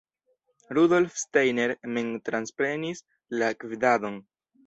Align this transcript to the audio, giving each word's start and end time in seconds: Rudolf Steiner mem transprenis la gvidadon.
Rudolf 0.77 1.17
Steiner 1.23 1.73
mem 1.97 2.09
transprenis 2.29 3.05
la 3.43 3.53
gvidadon. 3.65 4.19